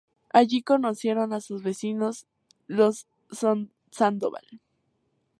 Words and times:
Allí 0.31 0.63
conocerán 0.63 1.31
a 1.31 1.41
sus 1.41 1.61
vecinos, 1.61 2.25
los 2.65 3.05
Sandoval. 3.91 4.47